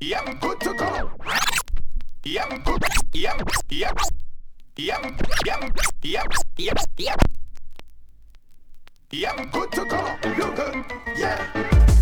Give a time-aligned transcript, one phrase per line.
[0.00, 1.10] Yum, good to go.
[2.24, 2.84] Yum, good.
[3.14, 3.96] Yum, yum,
[4.76, 5.72] yum, yum,
[6.04, 7.16] yum, yum, yum.
[9.10, 10.16] Yum, good to go.
[10.24, 10.84] You good?
[11.16, 11.97] Yeah.